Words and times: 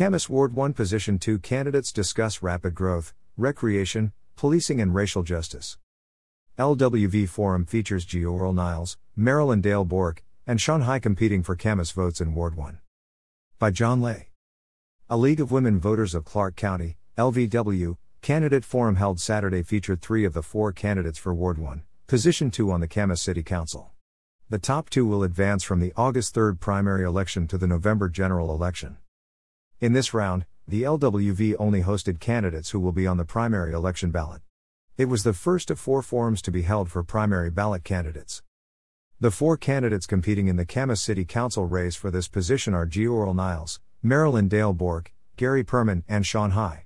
Camas 0.00 0.30
Ward 0.30 0.54
1 0.54 0.72
Position 0.72 1.18
2 1.18 1.40
candidates 1.40 1.92
discuss 1.92 2.40
rapid 2.40 2.74
growth, 2.74 3.12
recreation, 3.36 4.14
policing, 4.34 4.80
and 4.80 4.94
racial 4.94 5.22
justice. 5.22 5.76
LWV 6.58 7.28
Forum 7.28 7.66
features 7.66 8.06
Geoerl 8.06 8.54
Niles, 8.54 8.96
Marilyn 9.14 9.60
Dale 9.60 9.84
Boerke, 9.84 10.20
and 10.46 10.58
Sean 10.58 10.80
High 10.80 11.00
competing 11.00 11.42
for 11.42 11.54
Camas 11.54 11.90
votes 11.90 12.18
in 12.18 12.34
Ward 12.34 12.56
1. 12.56 12.78
By 13.58 13.70
John 13.70 14.00
Lay. 14.00 14.30
A 15.10 15.18
League 15.18 15.38
of 15.38 15.52
Women 15.52 15.78
Voters 15.78 16.14
of 16.14 16.24
Clark 16.24 16.56
County, 16.56 16.96
LVW, 17.18 17.98
candidate 18.22 18.64
forum 18.64 18.96
held 18.96 19.20
Saturday 19.20 19.62
featured 19.62 20.00
three 20.00 20.24
of 20.24 20.32
the 20.32 20.42
four 20.42 20.72
candidates 20.72 21.18
for 21.18 21.34
Ward 21.34 21.58
1, 21.58 21.82
Position 22.06 22.50
2 22.50 22.70
on 22.70 22.80
the 22.80 22.88
Camas 22.88 23.20
City 23.20 23.42
Council. 23.42 23.90
The 24.48 24.58
top 24.58 24.88
two 24.88 25.04
will 25.04 25.22
advance 25.22 25.62
from 25.62 25.80
the 25.80 25.92
August 25.94 26.34
3rd 26.34 26.58
primary 26.58 27.04
election 27.04 27.46
to 27.48 27.58
the 27.58 27.66
November 27.66 28.08
general 28.08 28.54
election. 28.54 28.96
In 29.80 29.94
this 29.94 30.12
round, 30.12 30.44
the 30.68 30.82
LWV 30.82 31.56
only 31.58 31.82
hosted 31.82 32.20
candidates 32.20 32.68
who 32.68 32.80
will 32.80 32.92
be 32.92 33.06
on 33.06 33.16
the 33.16 33.24
primary 33.24 33.72
election 33.72 34.10
ballot. 34.10 34.42
It 34.98 35.06
was 35.06 35.22
the 35.22 35.32
first 35.32 35.70
of 35.70 35.80
four 35.80 36.02
forums 36.02 36.42
to 36.42 36.50
be 36.50 36.62
held 36.62 36.90
for 36.90 37.02
primary 37.02 37.48
ballot 37.48 37.82
candidates. 37.82 38.42
The 39.20 39.30
four 39.30 39.56
candidates 39.56 40.04
competing 40.04 40.48
in 40.48 40.56
the 40.56 40.66
Camas 40.66 41.00
City 41.00 41.24
Council 41.24 41.64
race 41.64 41.96
for 41.96 42.10
this 42.10 42.28
position 42.28 42.74
are 42.74 42.86
Geoerl 42.86 43.34
Niles, 43.34 43.80
Marilyn 44.02 44.48
Dale 44.48 44.74
Boerke, 44.74 45.12
Gary 45.36 45.64
Perman, 45.64 46.02
and 46.06 46.26
Sean 46.26 46.50
High. 46.50 46.84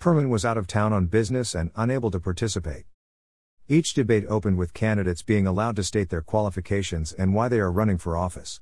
Perman 0.00 0.28
was 0.28 0.44
out 0.44 0.58
of 0.58 0.66
town 0.66 0.92
on 0.92 1.06
business 1.06 1.54
and 1.54 1.70
unable 1.76 2.10
to 2.10 2.18
participate. 2.18 2.86
Each 3.68 3.94
debate 3.94 4.24
opened 4.28 4.58
with 4.58 4.74
candidates 4.74 5.22
being 5.22 5.46
allowed 5.46 5.76
to 5.76 5.84
state 5.84 6.08
their 6.08 6.22
qualifications 6.22 7.12
and 7.12 7.36
why 7.36 7.48
they 7.48 7.60
are 7.60 7.70
running 7.70 7.98
for 7.98 8.16
office. 8.16 8.60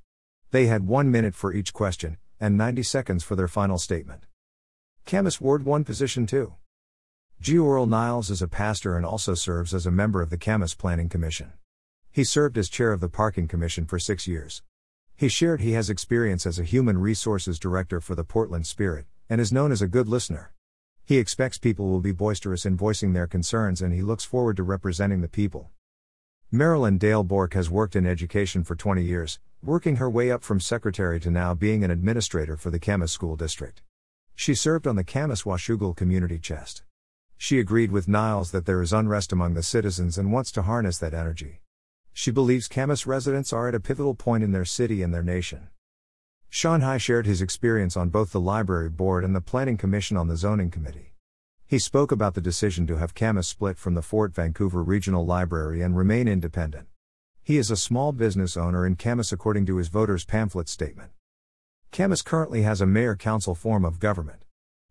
They 0.51 0.67
had 0.67 0.87
one 0.87 1.11
minute 1.11 1.35
for 1.35 1.55
each 1.55 1.73
question, 1.73 2.19
and 2.41 2.57
90 2.57 2.83
seconds 2.83 3.23
for 3.23 3.37
their 3.37 3.47
final 3.47 3.79
statement. 3.79 4.25
Camas 5.05 5.41
Ward 5.41 5.65
1 5.65 5.85
Position 5.85 6.27
2. 6.27 6.55
Geoerl 7.43 7.89
Niles 7.89 8.31
is 8.31 8.43
a 8.43 8.49
pastor 8.49 8.97
and 8.97 9.05
also 9.05 9.35
serves 9.35 9.75
as 9.75 9.87
a 9.87 9.91
member 9.91 10.23
of 10.23 10.31
the 10.31 10.39
Camas 10.39 10.75
Planning 10.75 11.09
Commission. 11.09 11.53
He 12.11 12.25
served 12.25 12.59
as 12.59 12.69
chair 12.69 12.93
of 12.93 13.01
the 13.01 13.09
Parking 13.09 13.47
Commission 13.47 13.87
for 13.87 13.99
six 13.99 14.27
years. 14.27 14.63
He 15.17 15.29
shared 15.29 15.61
he 15.61 15.73
has 15.73 15.91
experience 15.91 16.47
as 16.47 16.59
a 16.59 16.65
human 16.65 16.99
resources 16.99 17.59
director 17.59 18.01
for 18.01 18.15
the 18.15 18.25
Portland 18.25 18.67
Spirit, 18.67 19.07
and 19.29 19.41
is 19.41 19.53
known 19.53 19.71
as 19.71 19.83
a 19.83 19.87
good 19.87 20.09
listener. 20.09 20.53
He 21.05 21.19
expects 21.19 21.59
people 21.59 21.89
will 21.89 22.01
be 22.01 22.13
boisterous 22.13 22.65
in 22.65 22.77
voicing 22.77 23.13
their 23.13 23.27
concerns 23.27 23.83
and 23.83 23.93
he 23.93 24.01
looks 24.03 24.25
forward 24.25 24.57
to 24.57 24.63
representing 24.63 25.21
the 25.21 25.29
people. 25.29 25.71
Marilyn 26.53 26.99
Dale 26.99 27.25
Boerke 27.25 27.55
has 27.55 27.71
worked 27.71 27.95
in 27.95 28.05
education 28.05 28.65
for 28.65 28.75
20 28.75 29.05
years, 29.05 29.39
working 29.63 29.97
her 29.97 30.11
way 30.11 30.33
up 30.33 30.43
from 30.43 30.59
secretary 30.59 31.21
to 31.21 31.31
now 31.31 31.55
being 31.55 31.85
an 31.85 31.93
administrator 31.93 32.57
for 32.57 32.71
the 32.71 32.81
Camas 32.81 33.13
School 33.13 33.37
District. 33.37 33.83
She 34.35 34.57
served 34.57 34.89
on 34.89 34.97
the 34.97 35.05
Camas 35.05 35.45
Washougal 35.45 35.95
Community 35.95 36.41
Chest. 36.41 36.83
She 37.37 37.61
agreed 37.61 37.93
with 37.93 38.09
Niles 38.09 38.51
that 38.51 38.67
there 38.67 38.83
is 38.83 38.93
unrest 38.93 39.31
among 39.31 39.55
the 39.55 39.63
citizens 39.63 40.19
and 40.19 40.33
wants 40.33 40.51
to 40.51 40.63
harness 40.63 40.99
that 40.99 41.15
energy. 41.15 41.61
She 42.13 42.33
believes 42.33 42.67
Camas 42.67 43.07
residents 43.07 43.53
are 43.53 43.69
at 43.69 43.77
a 43.77 43.79
pivotal 43.79 44.17
point 44.17 44.43
in 44.43 44.51
their 44.51 44.65
city 44.65 45.05
and 45.05 45.15
their 45.15 45.23
nation. 45.23 45.69
Sean 46.49 46.81
High 46.81 46.99
shared 46.99 47.27
his 47.27 47.41
experience 47.41 47.97
on 47.97 48.09
both 48.09 48.33
the 48.33 48.41
Library 48.41 48.91
Board 48.91 49.25
and 49.25 49.37
the 49.37 49.41
Planning 49.41 49.77
Commission 49.77 50.17
on 50.17 50.27
the 50.27 50.37
Zoning 50.37 50.73
Committee. 50.73 51.10
He 51.71 51.79
spoke 51.79 52.11
about 52.11 52.35
the 52.35 52.41
decision 52.41 52.85
to 52.89 52.97
have 52.97 53.15
Camas 53.15 53.47
split 53.47 53.79
from 53.79 53.95
the 53.95 54.03
Fort 54.03 54.35
Vancouver 54.35 54.83
Regional 54.83 55.25
Library 55.25 55.83
and 55.83 55.97
remain 55.97 56.27
independent. 56.27 56.89
He 57.45 57.59
is 57.59 57.71
a 57.71 57.77
small 57.77 58.11
business 58.11 58.57
owner 58.57 58.85
in 58.85 58.97
Camas 58.97 59.31
according 59.31 59.67
to 59.67 59.77
his 59.77 59.87
voters' 59.87 60.25
pamphlet 60.25 60.69
statement. 60.69 61.13
Camas 61.93 62.23
currently 62.23 62.63
has 62.63 62.81
a 62.81 62.87
mayor 62.87 63.15
council 63.15 63.55
form 63.55 63.85
of 63.85 64.01
government. 64.01 64.43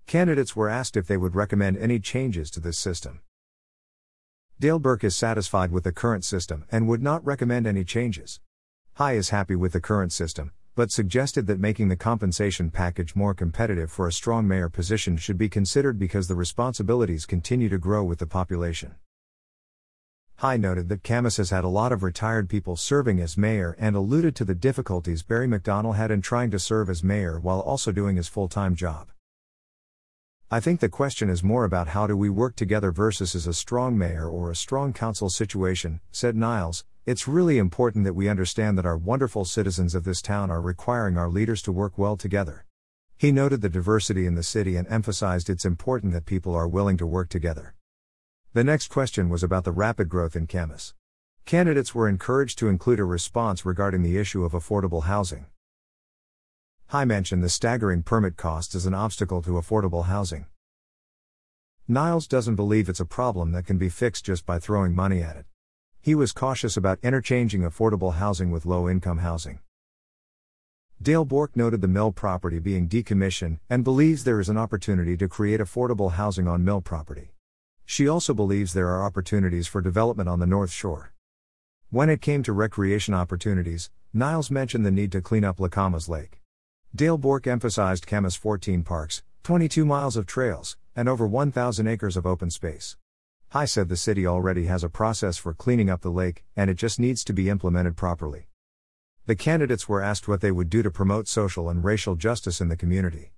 Candidates 0.08 0.56
were 0.56 0.70
asked 0.70 0.96
if 0.96 1.06
they 1.06 1.18
would 1.18 1.36
recommend 1.36 1.76
any 1.76 2.00
changes 2.00 2.50
to 2.52 2.62
this 2.62 2.78
system. 2.78 3.20
Dale 4.58 4.80
Boerke 4.80 5.04
is 5.04 5.18
satisfied 5.18 5.74
with 5.74 5.84
the 5.84 5.92
current 5.92 6.24
system 6.24 6.64
and 6.72 6.88
would 6.88 7.04
not 7.04 7.26
recommend 7.26 7.68
any 7.68 7.84
changes. 7.84 8.40
High 8.94 9.18
is 9.18 9.32
happy 9.32 9.58
with 9.58 9.74
the 9.74 9.82
current 9.82 10.14
system, 10.14 10.54
but 10.80 10.92
suggested 10.94 11.46
that 11.46 11.60
making 11.60 11.90
the 11.90 11.96
compensation 11.98 12.72
package 12.72 13.14
more 13.14 13.34
competitive 13.34 13.92
for 13.92 14.08
a 14.08 14.14
strong 14.14 14.48
mayor 14.48 14.70
position 14.70 15.18
should 15.18 15.38
be 15.38 15.50
considered 15.50 16.00
because 16.00 16.30
the 16.30 16.36
responsibilities 16.36 17.26
continue 17.26 17.68
to 17.68 17.78
grow 17.78 18.02
with 18.02 18.18
the 18.18 18.26
population. 18.26 18.96
High 20.38 20.56
noted 20.56 20.88
that 20.88 21.04
Camas 21.04 21.36
has 21.36 21.50
had 21.50 21.66
a 21.66 21.68
lot 21.68 21.92
of 21.92 22.02
retired 22.02 22.48
people 22.48 22.78
serving 22.78 23.20
as 23.20 23.38
mayor 23.38 23.76
and 23.78 23.94
alluded 23.94 24.38
to 24.38 24.46
the 24.46 24.56
difficulties 24.56 25.22
Barry 25.22 25.50
McDonnell 25.50 25.98
had 25.98 26.12
in 26.12 26.22
trying 26.22 26.50
to 26.52 26.60
serve 26.60 26.90
as 26.90 27.04
mayor 27.04 27.42
while 27.42 27.60
also 27.60 27.92
doing 27.92 28.16
his 28.16 28.30
full 28.30 28.48
time 28.48 28.74
job. 28.74 29.10
I 30.50 30.62
think 30.62 30.80
the 30.80 30.88
question 30.88 31.30
is 31.30 31.44
more 31.44 31.66
about 31.66 31.90
how 31.90 32.08
do 32.08 32.16
we 32.16 32.30
work 32.30 32.56
together 32.56 32.94
versus 32.94 33.36
as 33.36 33.48
a 33.48 33.54
strong 33.54 33.98
mayor 33.98 34.30
or 34.30 34.50
a 34.50 34.56
strong 34.56 34.94
council 34.94 35.30
situation, 35.30 36.00
said 36.14 36.38
Niles, 36.38 36.86
it's 37.06 37.28
really 37.28 37.58
important 37.58 38.04
that 38.06 38.14
we 38.14 38.30
understand 38.30 38.78
that 38.78 38.86
our 38.86 38.98
wonderful 38.98 39.46
citizens 39.46 39.96
of 39.96 40.04
this 40.04 40.22
town 40.22 40.52
are 40.52 40.62
requiring 40.62 41.18
our 41.18 41.30
leaders 41.30 41.62
to 41.64 41.72
work 41.72 41.98
well 41.98 42.18
together. 42.18 42.66
He 43.18 43.32
noted 43.32 43.62
the 43.62 43.70
diversity 43.70 44.26
in 44.26 44.36
the 44.36 44.44
city 44.44 44.76
and 44.76 44.88
emphasized 44.88 45.50
it's 45.50 45.66
important 45.66 46.14
that 46.14 46.26
people 46.26 46.56
are 46.56 46.68
willing 46.68 46.98
to 46.98 47.08
work 47.08 47.30
together. 47.30 47.76
The 48.54 48.64
next 48.64 48.88
question 48.88 49.30
was 49.30 49.44
about 49.44 49.64
the 49.64 49.72
rapid 49.72 50.10
growth 50.10 50.36
in 50.36 50.48
Camas. 50.48 50.94
Candidates 51.46 51.96
were 51.96 52.08
encouraged 52.08 52.60
to 52.60 52.68
include 52.68 53.00
a 53.00 53.06
response 53.06 53.66
regarding 53.66 54.04
the 54.04 54.18
issue 54.18 54.44
of 54.44 54.54
affordable 54.54 55.04
housing. 55.04 55.48
High 56.88 57.06
mentioned 57.06 57.44
the 57.44 57.50
staggering 57.50 58.04
permit 58.04 58.38
costs 58.38 58.74
as 58.74 58.86
an 58.86 58.94
obstacle 58.94 59.42
to 59.44 59.52
affordable 59.52 60.06
housing. 60.06 60.46
Niles 61.88 62.28
doesn't 62.28 62.56
believe 62.56 62.88
it's 62.88 63.00
a 63.00 63.06
problem 63.06 63.52
that 63.52 63.66
can 63.66 63.78
be 63.78 63.90
fixed 63.90 64.26
just 64.26 64.46
by 64.46 64.60
throwing 64.60 64.94
money 64.94 65.22
at 65.22 65.36
it. 65.36 65.46
He 66.02 66.16
was 66.16 66.32
cautious 66.32 66.78
about 66.78 67.00
interchanging 67.04 67.62
affordable 67.62 68.14
housing 68.16 68.52
with 68.52 68.66
low 68.66 68.88
income 68.88 69.18
housing. 69.18 69.60
Dale 71.02 71.26
Boerke 71.26 71.56
noted 71.56 71.82
the 71.82 71.90
mill 71.90 72.14
property 72.14 72.58
being 72.60 72.88
decommissioned 72.88 73.60
and 73.70 73.84
believes 73.84 74.24
there 74.24 74.40
is 74.40 74.48
an 74.48 74.58
opportunity 74.58 75.18
to 75.18 75.28
create 75.28 75.60
affordable 75.60 76.14
housing 76.14 76.48
on 76.48 76.64
mill 76.64 76.80
property. 76.80 77.32
She 77.86 78.08
also 78.08 78.34
believes 78.34 78.72
there 78.72 78.90
are 78.90 79.04
opportunities 79.04 79.68
for 79.68 79.82
development 79.82 80.30
on 80.30 80.40
the 80.40 80.48
North 80.48 80.72
Shore. 80.72 81.12
When 81.90 82.10
it 82.10 82.22
came 82.22 82.44
to 82.44 82.54
recreation 82.54 83.14
opportunities, 83.14 83.90
Niles 84.14 84.50
mentioned 84.50 84.86
the 84.86 84.92
need 84.92 85.12
to 85.12 85.22
clean 85.22 85.44
up 85.44 85.58
Lacamas 85.58 86.08
Lake. 86.08 86.40
Dale 86.96 87.18
Boerke 87.18 87.48
emphasized 87.48 88.08
Camas 88.08 88.36
14 88.36 88.84
parks, 88.84 89.22
22 89.44 89.86
miles 89.86 90.16
of 90.16 90.26
trails, 90.26 90.78
and 90.96 91.10
over 91.10 91.28
1,000 91.28 91.88
acres 91.88 92.16
of 92.16 92.26
open 92.26 92.50
space. 92.50 92.96
High 93.52 93.66
said 93.66 93.90
the 93.90 93.98
city 93.98 94.28
already 94.28 94.66
has 94.66 94.84
a 94.84 94.90
process 94.90 95.38
for 95.38 95.56
cleaning 95.56 95.90
up 95.90 96.02
the 96.02 96.12
lake, 96.12 96.44
and 96.56 96.70
it 96.70 96.76
just 96.76 97.00
needs 97.00 97.24
to 97.24 97.34
be 97.34 97.50
implemented 97.50 97.98
properly. 97.98 98.48
The 99.26 99.36
candidates 99.36 99.90
were 99.90 100.04
asked 100.04 100.28
what 100.28 100.42
they 100.42 100.52
would 100.52 100.70
do 100.70 100.84
to 100.84 100.92
promote 100.92 101.28
social 101.28 101.68
and 101.68 101.84
racial 101.84 102.16
justice 102.16 102.62
in 102.62 102.68
the 102.68 102.78
community. 102.78 103.32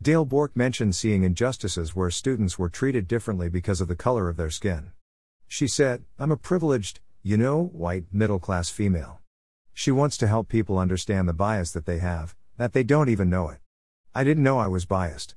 Dale 0.00 0.24
Boerke 0.24 0.54
mentioned 0.54 0.94
seeing 0.94 1.24
injustices 1.24 1.96
where 1.96 2.08
students 2.08 2.56
were 2.56 2.68
treated 2.68 3.08
differently 3.08 3.48
because 3.48 3.80
of 3.80 3.88
the 3.88 3.96
color 3.96 4.28
of 4.28 4.36
their 4.36 4.48
skin. 4.48 4.92
She 5.48 5.66
said, 5.66 6.04
I'm 6.16 6.30
a 6.30 6.36
privileged, 6.36 7.00
you 7.20 7.36
know, 7.36 7.64
white, 7.72 8.04
middle 8.12 8.38
class 8.38 8.70
female. 8.70 9.20
She 9.74 9.90
wants 9.90 10.16
to 10.18 10.28
help 10.28 10.48
people 10.48 10.78
understand 10.78 11.28
the 11.28 11.32
bias 11.32 11.72
that 11.72 11.86
they 11.86 11.98
have, 11.98 12.36
that 12.58 12.74
they 12.74 12.84
don't 12.84 13.08
even 13.08 13.28
know 13.28 13.48
it. 13.48 13.58
I 14.14 14.22
didn't 14.22 14.44
know 14.44 14.58
I 14.58 14.68
was 14.68 14.84
biased. 14.84 15.34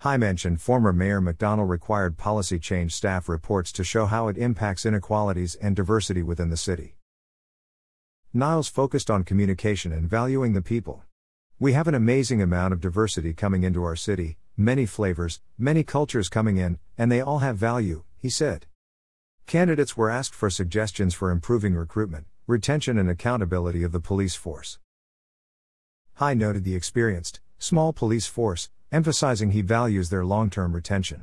High 0.00 0.18
mentioned 0.18 0.60
former 0.60 0.92
Mayor 0.92 1.22
McDonnell 1.22 1.68
required 1.68 2.18
policy 2.18 2.58
change 2.58 2.94
staff 2.94 3.28
reports 3.28 3.72
to 3.72 3.82
show 3.82 4.06
how 4.06 4.28
it 4.28 4.36
impacts 4.36 4.84
inequalities 4.84 5.54
and 5.54 5.74
diversity 5.74 6.22
within 6.22 6.50
the 6.50 6.56
city. 6.56 6.96
Niles 8.32 8.68
focused 8.68 9.10
on 9.10 9.24
communication 9.24 9.92
and 9.92 10.08
valuing 10.08 10.52
the 10.52 10.60
people. 10.60 11.02
We 11.58 11.72
have 11.72 11.88
an 11.88 11.94
amazing 11.94 12.42
amount 12.42 12.74
of 12.74 12.82
diversity 12.82 13.32
coming 13.32 13.62
into 13.62 13.82
our 13.84 13.96
city, 13.96 14.36
many 14.58 14.84
flavors, 14.84 15.40
many 15.56 15.82
cultures 15.82 16.28
coming 16.28 16.58
in, 16.58 16.78
and 16.98 17.10
they 17.10 17.22
all 17.22 17.38
have 17.38 17.56
value, 17.56 18.04
he 18.18 18.28
said. 18.28 18.66
Candidates 19.46 19.96
were 19.96 20.10
asked 20.10 20.34
for 20.34 20.50
suggestions 20.50 21.14
for 21.14 21.30
improving 21.30 21.74
recruitment, 21.74 22.26
retention, 22.46 22.98
and 22.98 23.08
accountability 23.08 23.82
of 23.82 23.92
the 23.92 24.00
police 24.00 24.34
force. 24.34 24.78
High 26.14 26.34
noted 26.34 26.64
the 26.64 26.76
experienced, 26.76 27.40
small 27.58 27.94
police 27.94 28.26
force, 28.26 28.68
emphasizing 28.96 29.50
he 29.50 29.60
values 29.60 30.08
their 30.08 30.24
long 30.24 30.48
term 30.48 30.74
retention. 30.74 31.22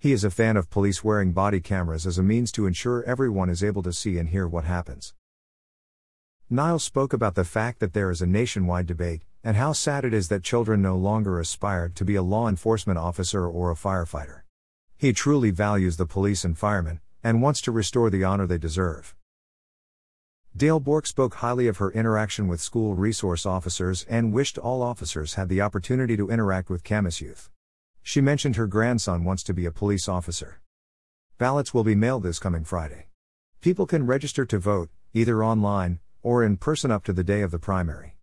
He 0.00 0.10
is 0.10 0.24
a 0.24 0.32
fan 0.32 0.56
of 0.56 0.68
police 0.68 1.04
wearing 1.04 1.30
body 1.30 1.60
cameras 1.60 2.08
as 2.08 2.18
a 2.18 2.24
means 2.24 2.50
to 2.50 2.66
ensure 2.66 3.04
everyone 3.04 3.48
is 3.48 3.62
able 3.62 3.84
to 3.84 3.92
see 3.92 4.18
and 4.18 4.30
hear 4.30 4.48
what 4.48 4.64
happens. 4.64 5.14
Niles 6.50 6.82
spoke 6.82 7.12
about 7.12 7.36
the 7.36 7.44
fact 7.44 7.78
that 7.78 7.92
there 7.92 8.10
is 8.10 8.20
a 8.20 8.26
nationwide 8.26 8.88
debate, 8.88 9.22
and 9.44 9.56
how 9.56 9.72
sad 9.72 10.04
it 10.04 10.12
is 10.12 10.26
that 10.26 10.42
children 10.42 10.82
no 10.82 10.96
longer 10.96 11.38
aspire 11.38 11.88
to 11.88 12.04
be 12.04 12.16
a 12.16 12.22
law 12.22 12.48
enforcement 12.48 12.98
officer 12.98 13.46
or 13.46 13.70
a 13.70 13.76
firefighter. 13.76 14.40
He 14.96 15.12
truly 15.12 15.52
values 15.52 15.96
the 15.96 16.06
police 16.06 16.44
and 16.44 16.58
firemen, 16.58 17.00
and 17.22 17.40
wants 17.40 17.60
to 17.60 17.70
restore 17.70 18.10
the 18.10 18.24
honor 18.24 18.48
they 18.48 18.58
deserve. 18.58 19.14
Dale 20.56 20.80
Boerke 20.80 21.08
spoke 21.08 21.34
highly 21.34 21.66
of 21.66 21.78
her 21.78 21.90
interaction 21.90 22.46
with 22.46 22.60
school 22.60 22.94
resource 22.94 23.44
officers 23.44 24.06
and 24.08 24.32
wished 24.32 24.56
all 24.56 24.82
officers 24.82 25.34
had 25.34 25.48
the 25.48 25.60
opportunity 25.60 26.16
to 26.16 26.30
interact 26.30 26.70
with 26.70 26.84
Camas 26.84 27.20
youth. 27.20 27.50
She 28.04 28.20
mentioned 28.20 28.54
her 28.54 28.68
grandson 28.68 29.24
wants 29.24 29.42
to 29.44 29.52
be 29.52 29.66
a 29.66 29.72
police 29.72 30.08
officer. 30.08 30.60
Ballots 31.38 31.74
will 31.74 31.82
be 31.82 31.96
mailed 31.96 32.22
this 32.22 32.38
coming 32.38 32.62
Friday. 32.62 33.08
People 33.60 33.84
can 33.84 34.06
register 34.06 34.44
to 34.44 34.60
vote, 34.60 34.90
either 35.12 35.42
online 35.42 35.98
or 36.22 36.44
in 36.44 36.56
person 36.56 36.92
up 36.92 37.02
to 37.02 37.12
the 37.12 37.24
day 37.24 37.40
of 37.40 37.50
the 37.50 37.58
primary. 37.58 38.12